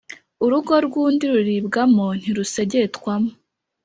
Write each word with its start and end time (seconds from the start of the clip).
Urugo 0.45 0.73
rw’undi 0.85 1.23
ruribwamo 1.33 2.05
ntirusegetwamo. 2.19 3.31